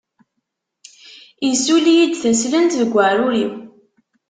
[1.49, 3.51] Issuli-yi-d taslent deg waɛrur-iw.